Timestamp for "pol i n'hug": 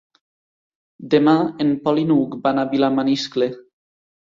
1.85-2.39